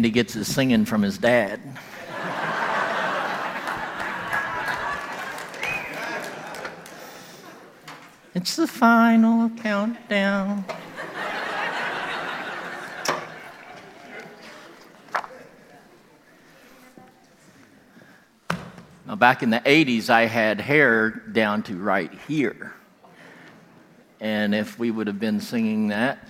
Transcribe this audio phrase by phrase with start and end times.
[0.00, 1.60] Andy gets his singing from his dad.
[8.34, 10.64] it's the final countdown.
[19.06, 22.72] Now, back in the 80s, I had hair down to right here.
[24.18, 26.26] And if we would have been singing that,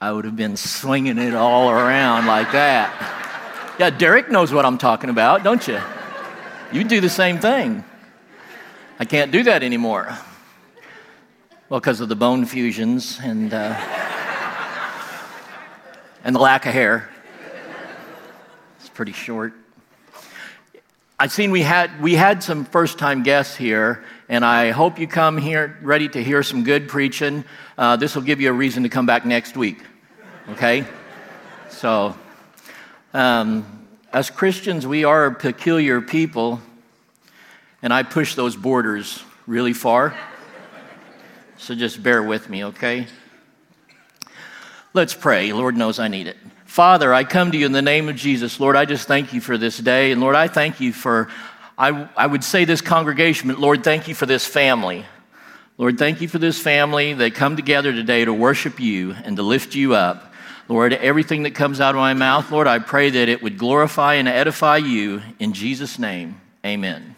[0.00, 3.74] I would have been swinging it all around like that.
[3.80, 5.80] Yeah, Derek knows what I'm talking about, don't you?
[6.70, 7.82] You do the same thing.
[9.00, 10.16] I can't do that anymore.
[11.68, 13.74] Well, because of the bone fusions and, uh,
[16.22, 17.10] and the lack of hair.
[18.78, 19.52] It's pretty short.
[21.18, 25.08] I've seen we had, we had some first time guests here, and I hope you
[25.08, 27.44] come here ready to hear some good preaching.
[27.76, 29.82] Uh, this will give you a reason to come back next week,
[30.50, 30.84] okay?
[31.70, 32.16] so,
[33.14, 33.64] um,
[34.12, 36.60] as Christians, we are a peculiar people,
[37.82, 40.16] and I push those borders really far.
[41.58, 43.06] So just bear with me, okay?
[44.94, 45.52] Let's pray.
[45.52, 46.36] Lord knows I need it.
[46.64, 48.60] Father, I come to you in the name of Jesus.
[48.60, 50.12] Lord, I just thank you for this day.
[50.12, 51.28] And Lord, I thank you for,
[51.76, 55.04] I, I would say this congregation, but Lord, thank you for this family.
[55.76, 59.42] Lord, thank you for this family that come together today to worship you and to
[59.42, 60.27] lift you up.
[60.68, 64.14] Lord, everything that comes out of my mouth, Lord, I pray that it would glorify
[64.14, 66.38] and edify you in Jesus' name.
[66.64, 67.16] Amen.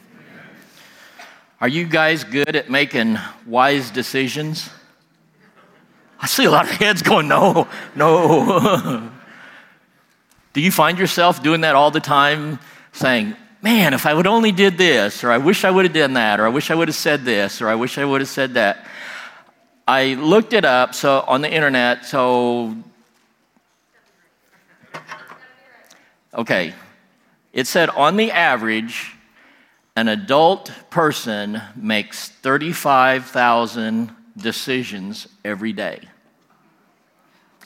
[1.61, 4.71] Are you guys good at making wise decisions?
[6.21, 7.67] I see a lot of heads going, no,
[7.97, 9.11] no.
[10.53, 12.61] Do you find yourself doing that all the time,
[12.93, 16.13] saying, man, if I would only did this, or I wish I would have done
[16.15, 18.29] that, or I wish I would have said this, or I wish I would have
[18.29, 18.87] said that?
[19.89, 22.77] I looked it up so on the internet, so
[26.35, 26.75] okay.
[27.53, 29.17] It said on the average,
[29.97, 36.01] an adult person makes 35,000 decisions every day.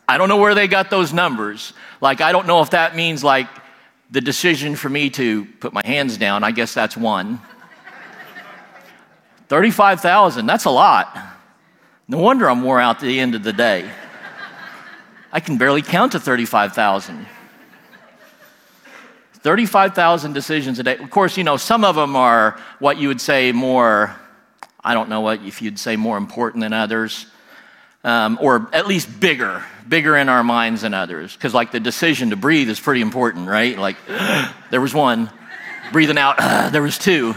[0.08, 1.72] I don't know where they got those numbers.
[2.00, 3.48] Like, I don't know if that means like
[4.10, 6.44] the decision for me to put my hands down.
[6.44, 7.40] I guess that's one.
[9.48, 11.16] 35,000, that's a lot.
[12.06, 13.90] No wonder I'm wore out at the end of the day.
[15.32, 17.26] I can barely count to 35,000.
[19.44, 20.96] 35,000 decisions a day.
[20.96, 24.16] Of course, you know, some of them are what you would say more,
[24.82, 27.26] I don't know what if you'd say more important than others
[28.04, 31.34] um, or at least bigger, bigger in our minds than others.
[31.34, 33.78] Because, like, the decision to breathe is pretty important, right?
[33.78, 33.96] Like,
[34.70, 35.30] there was one,
[35.90, 36.38] breathing out,
[36.72, 37.34] there was two.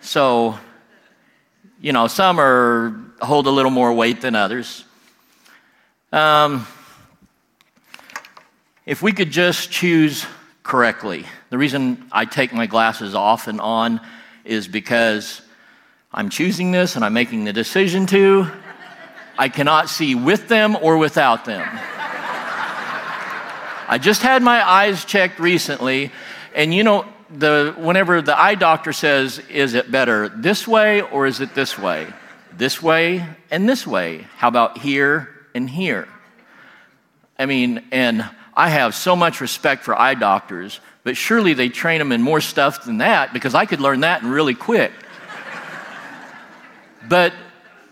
[0.00, 0.58] So,
[1.80, 4.84] you know, some are hold a little more weight than others.
[6.12, 6.66] Um,
[8.86, 10.26] if we could just choose
[10.68, 14.02] correctly, the reason I take my glasses off and on
[14.44, 15.40] is because
[16.12, 18.50] I'm choosing this and I'm making the decision to,
[19.38, 21.66] I cannot see with them or without them.
[23.90, 26.12] I just had my eyes checked recently,
[26.54, 31.26] and you know, the, whenever the eye doctor says, Is it better this way or
[31.26, 32.06] is it this way?
[32.52, 34.26] This way and this way.
[34.36, 36.08] How about here and here?
[37.38, 42.00] I mean, and I have so much respect for eye doctors, but surely they train
[42.00, 44.90] them in more stuff than that because I could learn that really quick.
[47.08, 47.32] but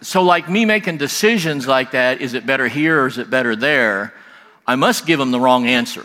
[0.01, 3.55] so, like me making decisions like that, is it better here or is it better
[3.55, 4.13] there?
[4.67, 6.05] I must give them the wrong answer.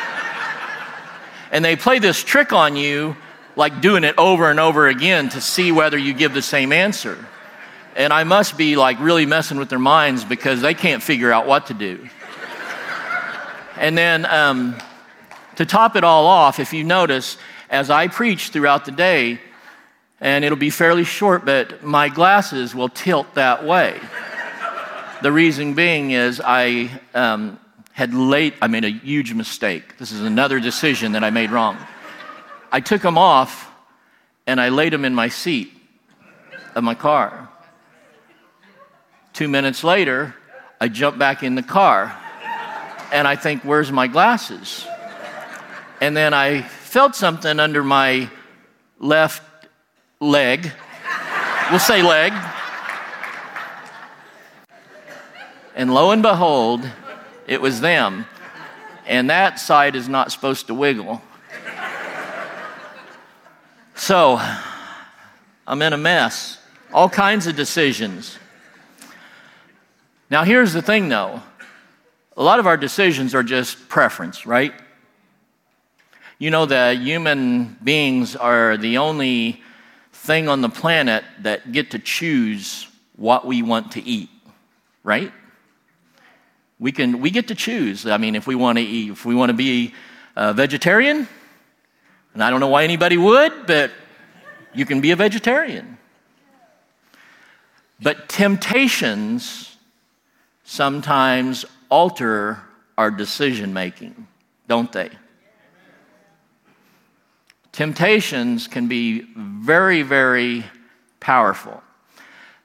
[1.52, 3.14] and they play this trick on you,
[3.56, 7.22] like doing it over and over again to see whether you give the same answer.
[7.94, 11.46] And I must be like really messing with their minds because they can't figure out
[11.46, 12.08] what to do.
[13.76, 14.76] And then um,
[15.56, 17.36] to top it all off, if you notice,
[17.70, 19.40] as I preach throughout the day,
[20.20, 24.00] and it'll be fairly short, but my glasses will tilt that way.
[25.22, 27.58] the reason being is I um,
[27.92, 29.98] had late, I made a huge mistake.
[29.98, 31.76] This is another decision that I made wrong.
[32.70, 33.70] I took them off
[34.46, 35.72] and I laid them in my seat
[36.74, 37.48] of my car.
[39.32, 40.34] Two minutes later,
[40.80, 42.16] I jumped back in the car
[43.14, 44.84] and I think, where's my glasses?
[46.00, 48.28] And then I felt something under my
[48.98, 49.40] left
[50.18, 50.72] leg.
[51.70, 52.32] We'll say leg.
[55.76, 56.90] And lo and behold,
[57.46, 58.26] it was them.
[59.06, 61.22] And that side is not supposed to wiggle.
[63.94, 64.40] So,
[65.68, 66.58] I'm in a mess.
[66.92, 68.40] All kinds of decisions.
[70.30, 71.42] Now, here's the thing though
[72.36, 74.74] a lot of our decisions are just preference, right?
[76.38, 79.62] You know that human beings are the only
[80.12, 84.30] thing on the planet that get to choose what we want to eat,
[85.04, 85.32] right?
[86.80, 88.06] We can we get to choose.
[88.06, 89.94] I mean, if we want to eat, if we want to be
[90.34, 91.28] a vegetarian,
[92.34, 93.92] and I don't know why anybody would, but
[94.74, 95.98] you can be a vegetarian.
[98.02, 99.76] But temptations
[100.64, 102.60] sometimes alter
[102.98, 104.26] our decision making,
[104.66, 105.10] don't they?
[107.70, 110.64] Temptations can be very, very
[111.20, 111.80] powerful.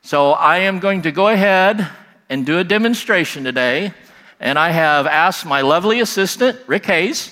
[0.02, 1.88] So I am going to go ahead
[2.28, 3.94] and do a demonstration today,
[4.40, 7.32] and I have asked my lovely assistant, Rick Hayes,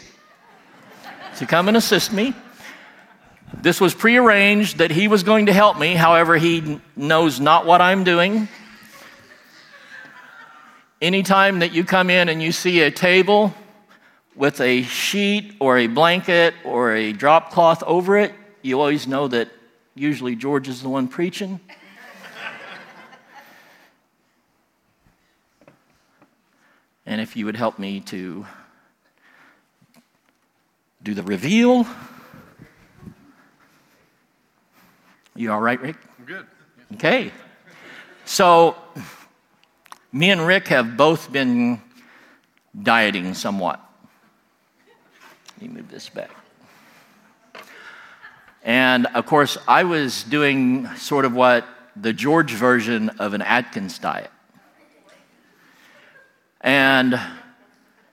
[1.38, 2.36] to come and assist me.
[3.64, 7.82] This was prearranged that he was going to help me, however, he knows not what
[7.82, 8.48] I'm doing.
[11.00, 13.54] Anytime that you come in and you see a table
[14.36, 18.34] with a sheet or a blanket or a drop cloth over it,
[18.64, 19.50] you always know that
[19.94, 21.60] usually George is the one preaching.
[27.06, 28.46] and if you would help me to
[31.04, 31.86] do the reveal.
[35.36, 35.98] You all right, Rick?
[36.18, 36.48] I'm good.
[36.96, 37.32] Okay.
[38.26, 38.76] So,
[40.12, 41.82] me and Rick have both been
[42.82, 43.82] dieting somewhat.
[45.60, 46.32] Let me move this back.
[48.64, 51.66] And of course, I was doing sort of what
[51.96, 54.32] the George version of an Atkins diet.
[56.62, 57.20] And uh,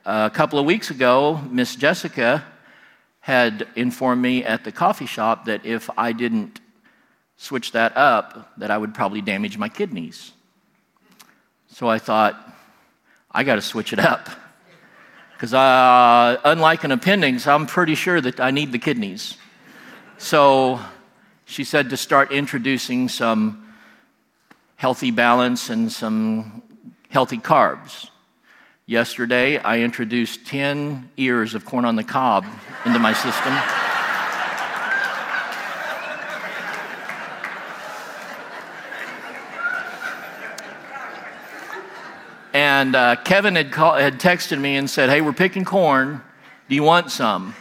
[0.04, 2.44] a couple of weeks ago, Miss Jessica
[3.20, 6.60] had informed me at the coffee shop that if I didn't
[7.36, 10.32] switch that up, that I would probably damage my kidneys.
[11.74, 12.36] So I thought,
[13.32, 14.28] I got to switch it up.
[15.32, 19.36] Because uh, unlike an appendix, I'm pretty sure that I need the kidneys.
[20.16, 20.78] So
[21.46, 23.74] she said to start introducing some
[24.76, 26.62] healthy balance and some
[27.08, 28.08] healthy carbs.
[28.86, 32.46] Yesterday, I introduced 10 ears of corn on the cob
[32.86, 33.83] into my system.
[42.54, 46.22] And uh, Kevin had, call, had texted me and said, Hey, we're picking corn.
[46.68, 47.54] Do you want some?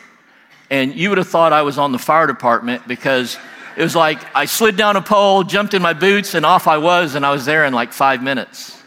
[0.70, 3.38] And you would have thought I was on the fire department because
[3.76, 6.78] it was like I slid down a pole, jumped in my boots, and off I
[6.78, 8.80] was, and I was there in like five minutes.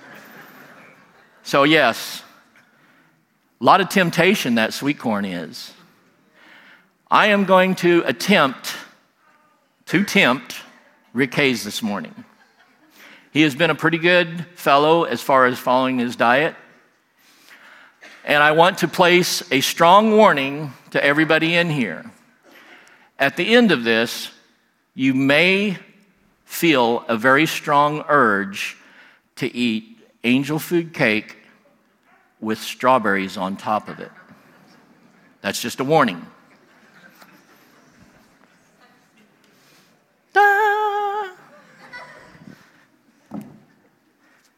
[1.43, 2.23] So, yes,
[3.61, 5.73] a lot of temptation that sweet corn is.
[7.11, 8.77] I am going to attempt
[9.87, 10.57] to tempt
[11.13, 12.25] Rick Hayes this morning.
[13.37, 16.57] He has been a pretty good fellow as far as following his diet.
[18.25, 22.11] And I want to place a strong warning to everybody in here.
[23.19, 24.31] At the end of this,
[24.95, 25.76] you may
[26.47, 28.78] feel a very strong urge
[29.35, 31.37] to eat angel food cake
[32.40, 34.12] with strawberries on top of it.
[35.43, 36.25] That's just a warning.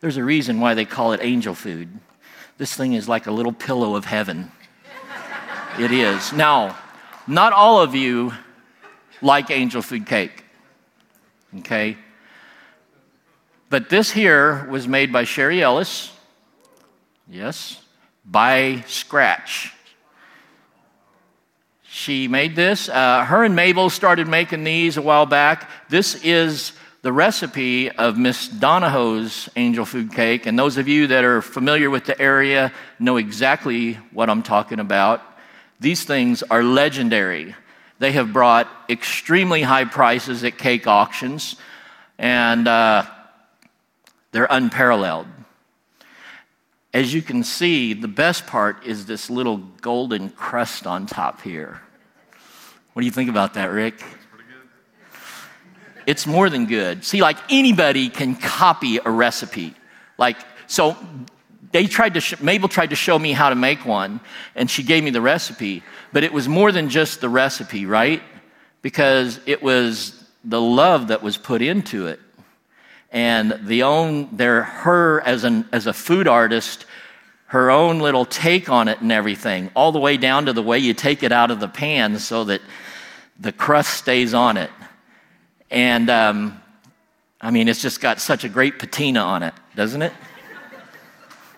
[0.01, 1.89] There's a reason why they call it angel food.
[2.57, 4.51] This thing is like a little pillow of heaven.
[5.79, 6.33] it is.
[6.33, 6.77] Now,
[7.27, 8.33] not all of you
[9.21, 10.45] like angel food cake.
[11.59, 11.97] Okay?
[13.71, 16.13] But this here was made by Sherry Ellis
[17.31, 17.83] Yes,
[18.25, 19.75] by scratch.
[21.83, 22.89] She made this.
[22.89, 25.69] Uh, her and Mabel started making these a while back.
[25.91, 26.73] This is
[27.09, 30.45] the recipe of Miss Donahoe's angel food cake.
[30.45, 34.79] And those of you that are familiar with the area know exactly what I'm talking
[34.79, 35.23] about.
[35.81, 37.55] These things are legendary.
[37.99, 41.57] They have brought extremely high prices at cake auctions,
[42.19, 43.07] and uh,
[44.33, 45.29] they're unparalleled.
[46.93, 51.81] As you can see, the best part is this little golden crust on top here.
[52.93, 54.05] What do you think about that, Rick?
[56.09, 57.05] It's more than good.
[57.05, 59.75] See, like anybody can copy a recipe.
[60.17, 60.97] Like, so
[61.71, 64.21] they tried to, sh- Mabel tried to show me how to make one,
[64.55, 65.83] and she gave me the recipe.
[66.15, 68.23] But it was more than just the recipe, right?
[68.81, 72.21] Because it was the love that was put into it
[73.11, 76.87] and the own their her as an as a food artist
[77.47, 80.79] her own little take on it and everything all the way down to the way
[80.79, 82.61] you take it out of the pan so that
[83.41, 84.71] the crust stays on it
[85.71, 86.61] and um,
[87.41, 90.13] i mean it's just got such a great patina on it doesn't it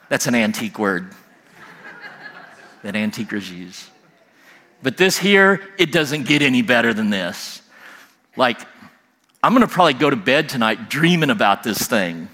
[0.08, 1.14] that's an antique word
[2.82, 3.88] that antiquers use.
[4.82, 7.62] But this here, it doesn't get any better than this.
[8.36, 8.60] Like,
[9.42, 12.28] I'm gonna probably go to bed tonight dreaming about this thing.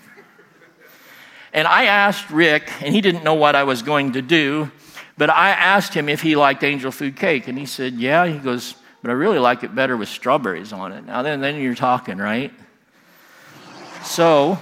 [1.53, 4.71] And I asked Rick, and he didn't know what I was going to do,
[5.17, 8.27] but I asked him if he liked angel food cake, and he said, Yeah.
[8.27, 11.05] He goes, But I really like it better with strawberries on it.
[11.05, 12.53] Now, then, then you're talking, right?
[14.03, 14.59] So,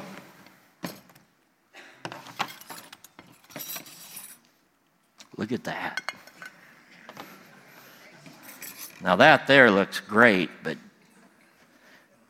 [5.36, 6.00] look at that.
[9.02, 10.78] Now, that there looks great, but,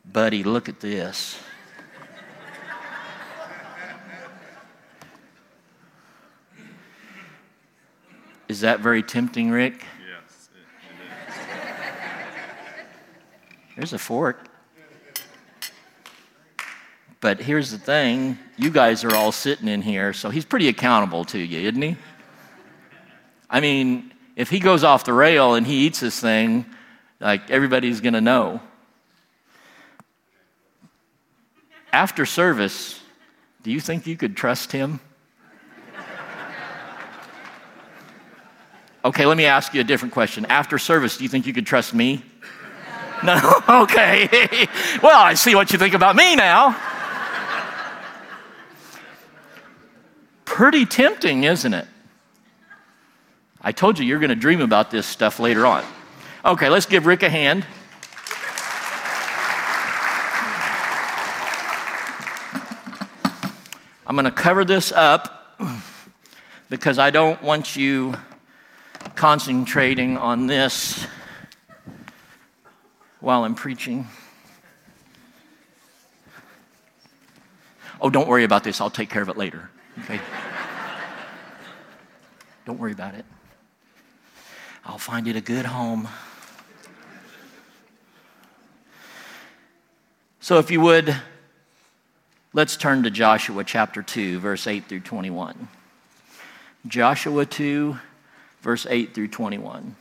[0.05, 1.39] buddy, look at this.
[8.47, 9.85] Is that very tempting, Rick?
[10.05, 10.59] Yes, it,
[10.91, 11.35] it is.
[13.75, 14.47] There's a fork.
[17.19, 21.25] But here's the thing you guys are all sitting in here, so he's pretty accountable
[21.25, 21.97] to you, isn't he?
[23.49, 26.65] I mean, if he goes off the rail and he eats this thing,
[27.19, 28.61] like everybody's going to know.
[31.91, 32.99] After service,
[33.63, 34.99] do you think you could trust him?
[39.05, 40.45] Okay, let me ask you a different question.
[40.47, 42.23] After service, do you think you could trust me?
[43.25, 43.61] No?
[43.85, 44.29] Okay.
[45.01, 46.79] well, I see what you think about me now.
[50.45, 51.87] Pretty tempting, isn't it?
[53.61, 55.83] I told you you're going to dream about this stuff later on.
[56.45, 57.65] Okay, let's give Rick a hand.
[64.05, 65.59] I'm going to cover this up
[66.69, 68.13] because I don't want you
[69.15, 71.07] concentrating on this
[73.25, 74.07] while I'm preaching.
[77.99, 78.79] Oh, don't worry about this.
[78.79, 79.71] I'll take care of it later.
[80.03, 80.19] Okay?
[82.67, 83.25] don't worry about it.
[84.85, 86.07] I'll find it a good home.
[90.39, 91.15] So, if you would,
[92.53, 95.67] let's turn to Joshua chapter 2, verse 8 through 21.
[96.85, 97.97] Joshua 2,
[98.61, 99.95] verse 8 through 21.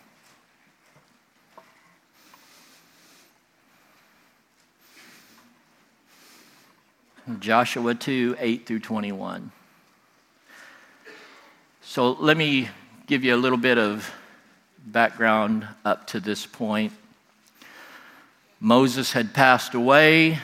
[7.41, 9.51] Joshua 2, 8 through 21.
[11.83, 12.69] So let me
[13.07, 14.11] give you a little bit of
[14.87, 16.93] background up to this point.
[18.61, 20.39] Moses had passed away,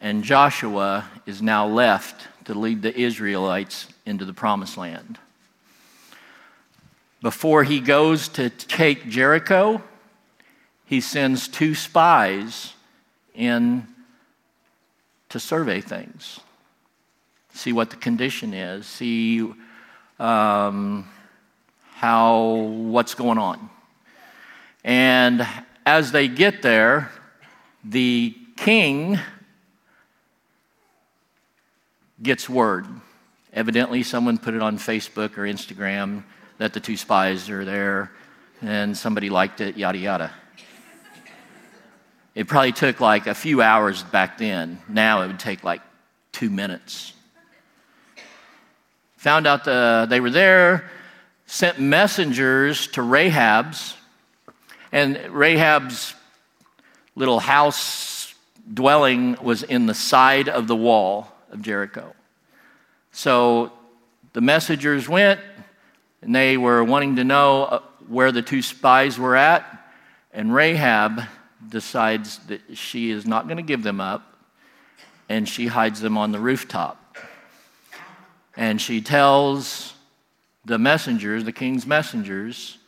[0.00, 5.18] and Joshua is now left to lead the Israelites into the promised land
[7.24, 9.82] before he goes to take Jericho,
[10.84, 12.74] he sends two spies
[13.34, 13.88] in
[15.34, 16.38] to survey things,
[17.52, 19.42] see what the condition is, see
[20.20, 21.08] um,
[21.94, 23.68] how what's going on.
[24.84, 25.44] And
[25.84, 27.10] as they get there,
[27.82, 29.18] the king
[32.22, 32.86] gets word.
[33.52, 36.22] Evidently, someone put it on Facebook or Instagram
[36.58, 38.12] that the two spies are there
[38.62, 40.30] and somebody liked it, yada, yada.
[42.34, 44.80] It probably took like a few hours back then.
[44.88, 45.82] Now it would take like
[46.32, 47.12] two minutes.
[49.18, 50.90] Found out the, they were there,
[51.46, 53.96] sent messengers to Rahab's,
[54.90, 56.14] and Rahab's
[57.14, 58.34] little house
[58.72, 62.14] dwelling was in the side of the wall of Jericho.
[63.12, 63.72] So
[64.32, 65.40] the messengers went,
[66.20, 69.64] and they were wanting to know uh, where the two spies were at.
[70.32, 71.22] And Rahab
[71.74, 74.38] decides that she is not going to give them up,
[75.28, 77.16] and she hides them on the rooftop.
[78.56, 79.92] And she tells
[80.64, 82.78] the messengers, the king's messengers,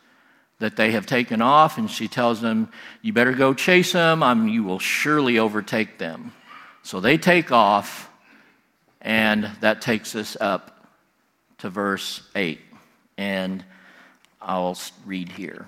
[0.61, 2.71] that they have taken off, and she tells them,
[3.03, 6.33] You better go chase them, I'm, you will surely overtake them.
[6.85, 8.09] So they take off,
[9.01, 10.87] and that takes us up
[11.59, 12.61] to verse 8
[13.19, 13.65] and
[14.41, 15.67] I'll read here.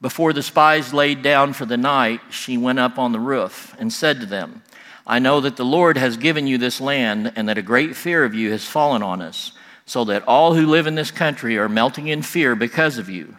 [0.00, 3.92] Before the spies laid down for the night, she went up on the roof and
[3.92, 4.62] said to them,
[5.06, 8.24] I know that the Lord has given you this land, and that a great fear
[8.24, 9.52] of you has fallen on us,
[9.84, 13.36] so that all who live in this country are melting in fear because of you.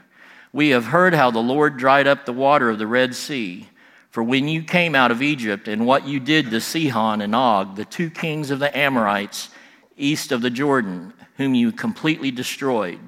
[0.53, 3.67] We have heard how the Lord dried up the water of the Red Sea.
[4.09, 7.77] For when you came out of Egypt, and what you did to Sihon and Og,
[7.77, 9.49] the two kings of the Amorites,
[9.95, 12.99] east of the Jordan, whom you completely destroyed.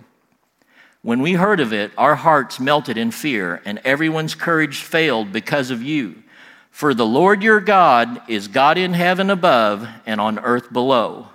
[1.03, 5.69] When we heard of it, our hearts melted in fear, and everyone's courage failed because
[5.69, 6.23] of you.
[6.71, 11.27] For the Lord your God is God in heaven above and on earth below.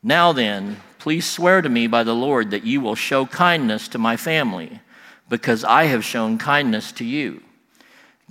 [0.00, 3.98] Now then, Please swear to me by the Lord that you will show kindness to
[3.98, 4.80] my family,
[5.28, 7.42] because I have shown kindness to you.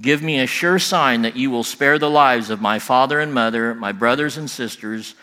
[0.02, 3.34] Give me a sure sign that you will spare the lives of my father and
[3.34, 5.16] mother, my brothers and sisters,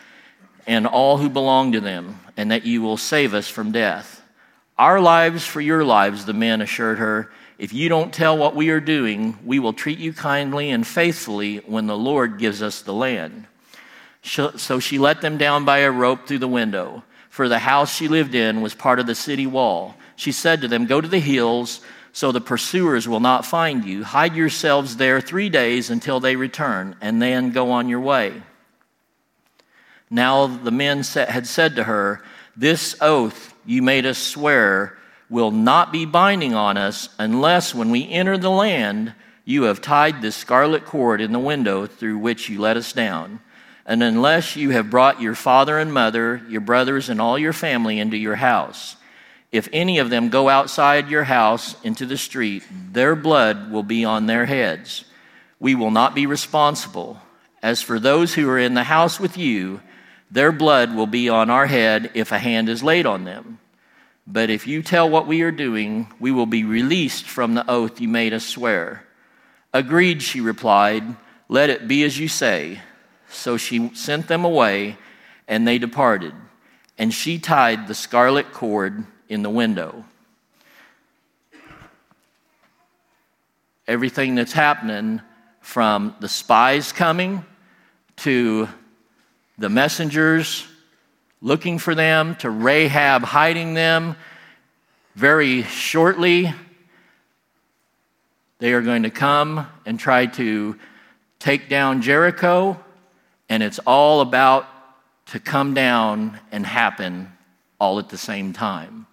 [0.65, 4.21] and all who belong to them, and that you will save us from death.
[4.77, 7.31] Our lives for your lives, the men assured her.
[7.57, 11.57] If you don't tell what we are doing, we will treat you kindly and faithfully
[11.59, 13.47] when the Lord gives us the land.
[14.21, 18.09] So she let them down by a rope through the window, for the house she
[18.09, 19.95] lived in was part of the city wall.
[20.17, 21.79] She said to them, Go to the hills
[22.11, 24.03] so the pursuers will not find you.
[24.03, 28.41] Hide yourselves there three days until they return, and then go on your way.
[30.09, 32.23] Now the men had said to her,
[32.57, 34.97] This oath you made us swear
[35.29, 40.21] will not be binding on us unless, when we enter the land, you have tied
[40.21, 43.39] this scarlet cord in the window through which you let us down.
[43.85, 47.99] And unless you have brought your father and mother, your brothers, and all your family
[47.99, 48.95] into your house.
[49.51, 54.03] If any of them go outside your house into the street, their blood will be
[54.03, 55.05] on their heads.
[55.59, 57.19] We will not be responsible.
[57.61, 59.81] As for those who are in the house with you,
[60.31, 63.59] their blood will be on our head if a hand is laid on them.
[64.27, 68.01] But if you tell what we are doing, we will be released from the oath
[68.01, 69.05] you made us swear.
[69.73, 71.03] Agreed, she replied.
[71.47, 72.81] Let it be as you say.
[73.29, 74.97] So she sent them away,
[75.47, 76.33] and they departed.
[76.97, 80.05] And she tied the scarlet cord in the window.
[83.87, 85.21] Everything that's happening
[85.61, 87.45] from the spies coming
[88.17, 88.67] to
[89.57, 90.65] the messengers
[91.41, 94.15] looking for them to Rahab hiding them.
[95.15, 96.53] Very shortly,
[98.59, 100.77] they are going to come and try to
[101.39, 102.79] take down Jericho,
[103.47, 104.67] and it's all about
[105.27, 107.31] to come down and happen
[107.79, 109.05] all at the same time.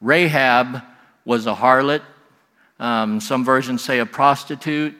[0.00, 0.82] Rahab
[1.24, 2.02] was a harlot.
[2.78, 4.94] Um, some versions say a prostitute.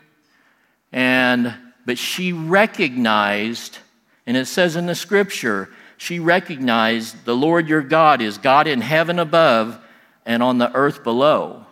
[0.92, 3.78] And, but she recognized,
[4.26, 8.80] and it says in the scripture, she recognized the Lord your God is God in
[8.80, 9.78] heaven above
[10.24, 11.66] and on the earth below.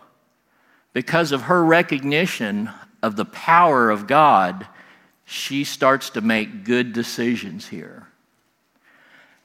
[0.93, 2.69] Because of her recognition
[3.01, 4.67] of the power of God,
[5.25, 8.07] she starts to make good decisions here.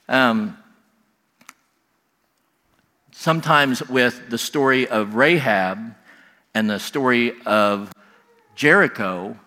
[0.08, 0.56] Um,
[3.12, 5.94] sometimes with the story of Rahab
[6.54, 7.92] and the story of
[8.54, 9.38] Jericho,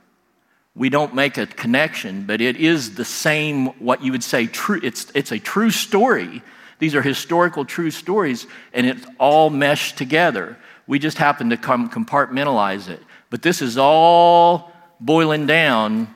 [0.76, 4.80] we don't make a connection, but it is the same, what you would say, true.
[4.84, 6.42] It's, it's a true story.
[6.80, 10.58] These are historical true stories, and it's all meshed together.
[10.88, 13.02] We just happen to come compartmentalize it.
[13.30, 16.14] But this is all boiling down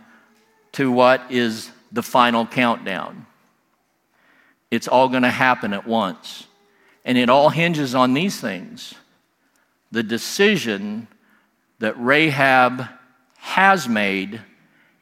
[0.74, 3.26] to what is the final countdown.
[4.72, 6.48] It's all going to happen at once.
[7.06, 8.96] And it all hinges on these things
[9.92, 11.08] the decision
[11.78, 12.88] that Rahab
[13.44, 14.40] has made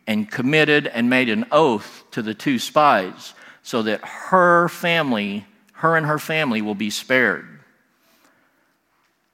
[0.08, 5.95] and committed and made an oath to the two spies so that her family, her
[5.95, 7.47] and her family, will be spared.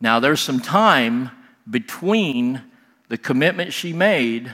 [0.01, 1.31] Now, there's some time
[1.71, 2.61] between
[3.07, 4.53] the commitment she made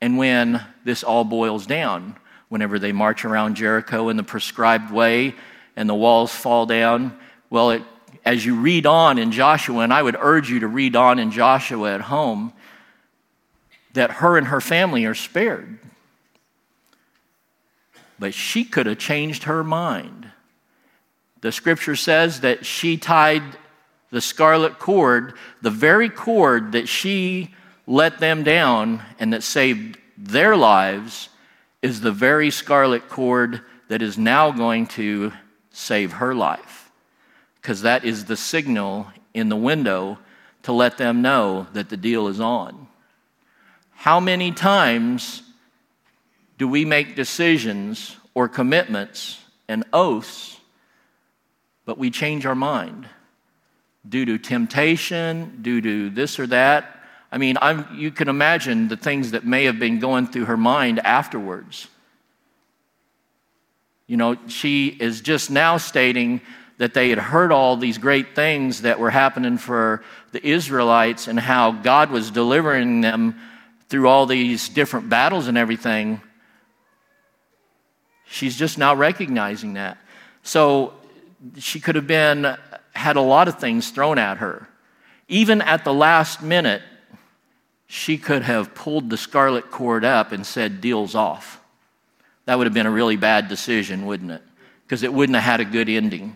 [0.00, 2.16] and when this all boils down.
[2.48, 5.34] Whenever they march around Jericho in the prescribed way
[5.74, 7.18] and the walls fall down.
[7.50, 7.82] Well, it,
[8.24, 11.32] as you read on in Joshua, and I would urge you to read on in
[11.32, 12.52] Joshua at home,
[13.98, 15.78] that her and her family are spared.
[18.18, 20.30] But she could have changed her mind.
[21.40, 23.42] The scripture says that she tied
[24.10, 27.54] the scarlet cord, the very cord that she
[27.86, 31.28] let them down and that saved their lives,
[31.80, 35.32] is the very scarlet cord that is now going to
[35.70, 36.90] save her life.
[37.60, 40.18] Because that is the signal in the window
[40.64, 42.87] to let them know that the deal is on.
[43.98, 45.42] How many times
[46.56, 50.56] do we make decisions or commitments and oaths,
[51.84, 53.08] but we change our mind
[54.08, 57.00] due to temptation, due to this or that?
[57.32, 60.56] I mean, I'm, you can imagine the things that may have been going through her
[60.56, 61.88] mind afterwards.
[64.06, 66.40] You know, she is just now stating
[66.76, 71.40] that they had heard all these great things that were happening for the Israelites and
[71.40, 73.34] how God was delivering them
[73.88, 76.20] through all these different battles and everything.
[78.26, 79.98] She's just now recognizing that.
[80.42, 80.94] So
[81.58, 82.56] she could have been,
[82.94, 84.68] had a lot of things thrown at her.
[85.28, 86.82] Even at the last minute,
[87.86, 91.60] she could have pulled the scarlet cord up and said, Deal's off.
[92.44, 94.42] That would have been a really bad decision, wouldn't it?
[94.88, 96.34] because it wouldn't have had a good ending.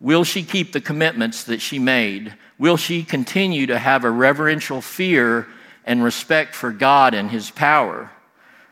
[0.00, 2.34] Will she keep the commitments that she made?
[2.58, 5.46] Will she continue to have a reverential fear
[5.84, 8.10] and respect for God and His power?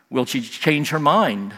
[0.09, 1.53] Will she change her mind?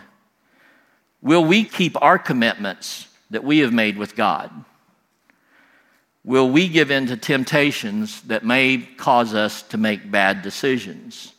[1.21, 4.51] Will we keep our commitments that we have made with God?
[6.25, 11.33] Will we give in to temptations that may cause us to make bad decisions?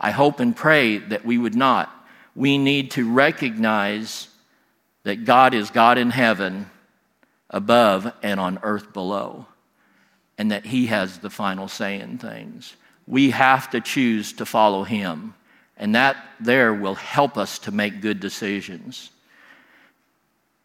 [0.00, 1.90] I hope and pray that we would not.
[2.34, 4.28] We need to recognize
[5.02, 6.70] that God is God in heaven
[7.50, 9.46] above and on earth below,
[10.38, 12.76] and that He has the final say in things.
[13.06, 15.34] We have to choose to follow Him,
[15.76, 19.10] and that there will help us to make good decisions.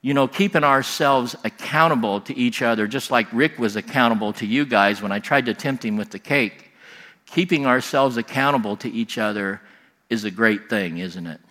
[0.01, 4.63] You know, keeping ourselves accountable to each other, just like Rick was accountable to you
[4.63, 6.71] guys when I tried to tempt him with the cake.
[7.25, 9.61] Keeping ourselves accountable to each other
[10.09, 11.41] is a great thing, isn't it?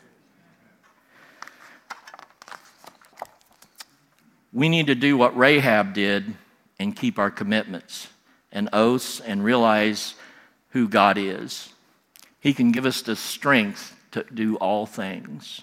[4.54, 6.32] We need to do what Rahab did
[6.78, 8.06] and keep our commitments
[8.52, 10.14] and oaths and realize
[10.70, 11.72] who God is.
[12.38, 15.62] He can give us the strength to do all things,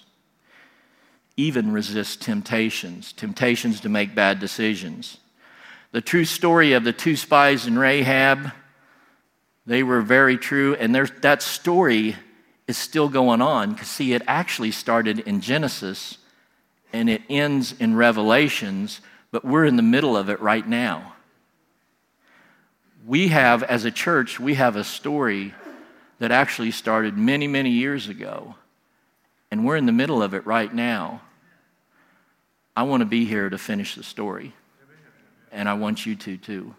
[1.38, 5.20] even resist temptations, temptations to make bad decisions.
[5.94, 8.52] The true story of the two spies and Rahab,
[9.66, 12.18] they were very true, and that story
[12.68, 13.72] is still going on.
[13.72, 16.18] Because, see, it actually started in Genesis
[16.94, 19.02] and it ends in Revelations,
[19.32, 21.14] but we're in the middle of it right now.
[23.06, 25.54] We have, as a church, we have a story
[26.20, 28.56] that actually started many, many years ago,
[29.50, 31.22] and we're in the middle of it right now.
[32.76, 34.54] I want to be here to finish the story,
[35.52, 36.76] and I want you to too.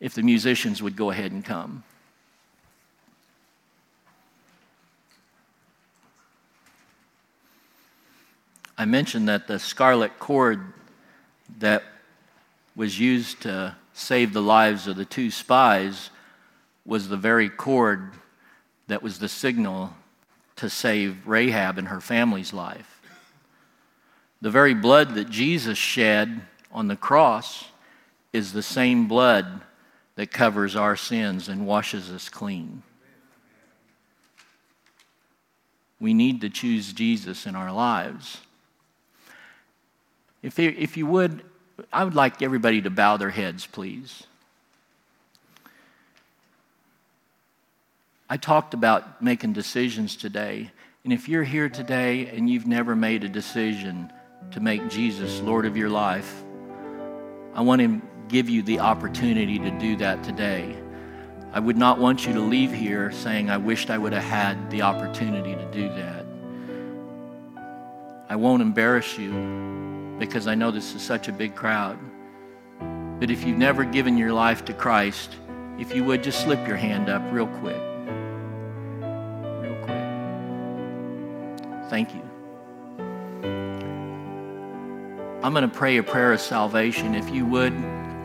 [0.00, 1.84] If the musicians would go ahead and come.
[8.78, 10.72] I mentioned that the scarlet cord
[11.58, 11.82] that
[12.74, 16.10] was used to save the lives of the two spies
[16.84, 18.12] was the very cord
[18.88, 19.94] that was the signal
[20.56, 23.00] to save Rahab and her family's life.
[24.42, 27.64] The very blood that Jesus shed on the cross
[28.32, 29.62] is the same blood
[30.16, 32.82] that covers our sins and washes us clean.
[35.98, 38.38] We need to choose Jesus in our lives.
[40.46, 41.42] If, if you would,
[41.92, 44.22] I would like everybody to bow their heads, please.
[48.30, 50.70] I talked about making decisions today.
[51.02, 54.12] And if you're here today and you've never made a decision
[54.52, 56.44] to make Jesus Lord of your life,
[57.52, 60.76] I want to give you the opportunity to do that today.
[61.52, 64.70] I would not want you to leave here saying, I wished I would have had
[64.70, 66.24] the opportunity to do that.
[68.28, 69.66] I won't embarrass you
[70.18, 71.98] because I know this is such a big crowd.
[73.20, 75.36] But if you've never given your life to Christ,
[75.78, 77.80] if you would just slip your hand up real quick.
[79.62, 80.04] Real quick.
[81.90, 82.22] Thank you.
[85.42, 87.14] I'm going to pray a prayer of salvation.
[87.14, 87.74] If you would,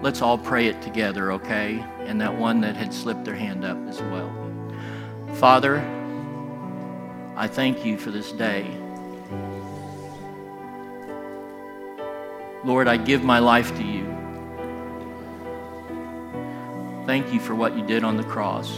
[0.01, 1.85] let's all pray it together, okay?
[1.99, 4.33] And that one that had slipped their hand up as well.
[5.35, 5.79] Father,
[7.35, 8.65] I thank you for this day.
[12.63, 14.05] Lord, I give my life to you.
[17.07, 18.71] Thank you for what you did on the cross.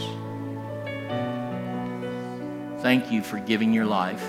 [2.80, 4.24] Thank you for giving your life.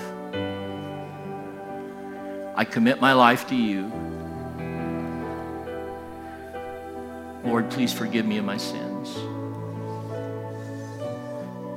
[2.54, 3.90] I commit my life to you.
[7.44, 9.14] Lord, please forgive me of my sins.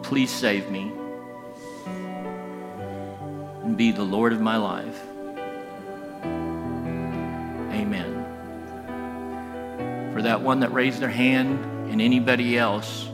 [0.04, 0.92] Please save me
[3.64, 5.09] and be the Lord of my life.
[10.30, 13.10] That one that raised their hand and anybody else,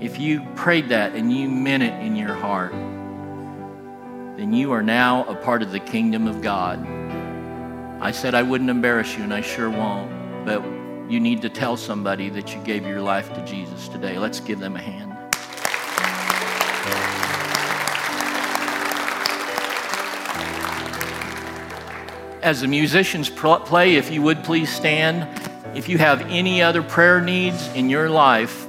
[0.00, 5.24] if you prayed that and you meant it in your heart, then you are now
[5.26, 6.84] a part of the kingdom of God.
[8.00, 10.10] I said I wouldn't embarrass you, and I sure won't,
[10.44, 10.60] but
[11.08, 14.18] you need to tell somebody that you gave your life to Jesus today.
[14.18, 15.12] Let's give them a hand.
[22.42, 25.47] As the musicians play, if you would please stand.
[25.74, 28.66] If you have any other prayer needs in your life,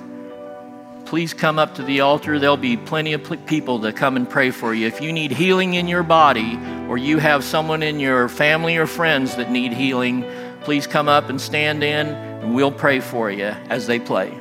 [1.05, 2.37] please come up to the altar.
[2.37, 4.85] There'll be plenty of people to come and pray for you.
[4.85, 8.85] If you need healing in your body, or you have someone in your family or
[8.85, 10.25] friends that need healing,
[10.61, 14.37] please come up and stand in, and we'll pray for you as they play.